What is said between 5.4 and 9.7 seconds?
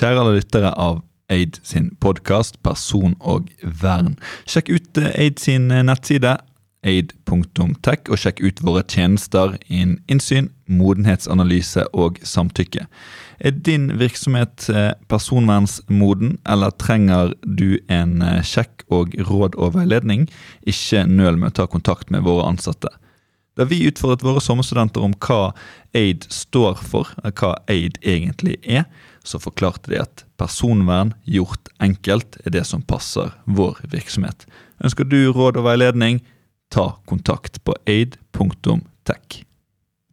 sin eh, nettside aid.tech, og sjekk ut våre tjenester